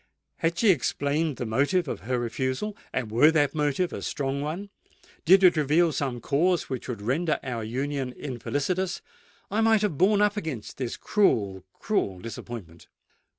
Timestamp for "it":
5.43-5.55